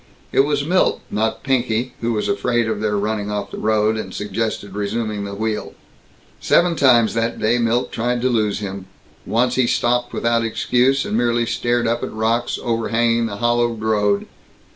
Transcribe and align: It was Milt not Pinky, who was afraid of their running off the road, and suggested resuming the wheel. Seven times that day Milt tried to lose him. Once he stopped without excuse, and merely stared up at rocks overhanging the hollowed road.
It 0.31 0.39
was 0.39 0.65
Milt 0.65 1.01
not 1.11 1.43
Pinky, 1.43 1.93
who 2.01 2.11
was 2.13 2.27
afraid 2.27 2.67
of 2.67 2.81
their 2.81 2.97
running 2.97 3.29
off 3.29 3.51
the 3.51 3.59
road, 3.59 3.97
and 3.97 4.15
suggested 4.15 4.73
resuming 4.73 5.25
the 5.25 5.35
wheel. 5.35 5.75
Seven 6.39 6.75
times 6.75 7.13
that 7.13 7.37
day 7.37 7.59
Milt 7.59 7.91
tried 7.91 8.19
to 8.23 8.29
lose 8.29 8.61
him. 8.61 8.87
Once 9.27 9.53
he 9.53 9.67
stopped 9.67 10.11
without 10.11 10.43
excuse, 10.43 11.05
and 11.05 11.15
merely 11.15 11.45
stared 11.45 11.85
up 11.87 12.01
at 12.01 12.11
rocks 12.13 12.57
overhanging 12.63 13.27
the 13.27 13.35
hollowed 13.37 13.79
road. 13.79 14.25